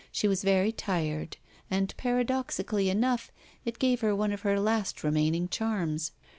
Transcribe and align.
She 0.11 0.27
was 0.27 0.43
very 0.43 0.71
tired 0.71 1.37
and, 1.69 1.93
i)aradoxically 1.95 2.87
enough, 2.89 3.31
it 3.65 3.77
gave 3.77 4.01
her 4.01 4.15
one 4.15 4.33
of 4.33 4.41
her 4.41 4.59
last 4.59 5.03
remaining 5.03 5.47
charms. 5.47 6.11